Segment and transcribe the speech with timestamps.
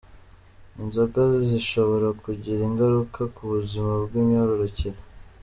[0.81, 4.99] Inzoga zishobora kugira ingararuka ku buzima bw’imyororokere